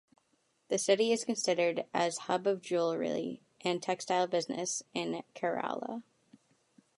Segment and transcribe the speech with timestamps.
[0.69, 6.01] The city is considered as hub of jewellery and textile business in Kerala.